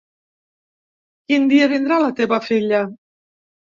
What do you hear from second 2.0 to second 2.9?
la teva filla?